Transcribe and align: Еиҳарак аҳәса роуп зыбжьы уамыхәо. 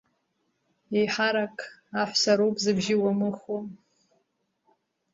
Еиҳарак 0.97 1.57
аҳәса 2.01 2.33
роуп 2.37 2.55
зыбжьы 2.63 2.95
уамыхәо. 3.01 3.57